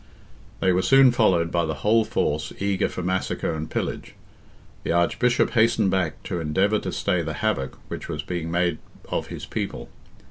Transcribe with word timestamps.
They 0.61 0.71
were 0.73 0.81
soon 0.81 1.11
followed 1.11 1.51
by 1.51 1.63
the 1.67 1.75
whole 1.85 2.03
force 2.05 2.51
eager 2.57 2.89
for 2.89 3.03
massacre 3.03 3.53
and 3.53 3.69
pillage. 3.69 4.15
The 4.81 4.91
Archbishop 4.91 5.51
hastened 5.51 5.91
back 5.91 6.23
to 6.23 6.39
endeavour 6.39 6.79
to 6.79 6.91
stay 6.91 7.21
the 7.21 7.33
havoc 7.33 7.75
which 7.87 8.09
was 8.09 8.23
being 8.23 8.49
made 8.49 8.79
of 9.09 9.27
his 9.27 9.45
people. 9.45 9.89